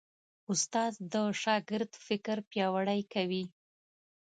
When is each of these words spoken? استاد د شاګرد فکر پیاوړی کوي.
استاد 0.51 0.93
د 1.13 1.15
شاګرد 1.43 1.91
فکر 2.07 2.37
پیاوړی 2.49 3.01
کوي. 3.13 3.43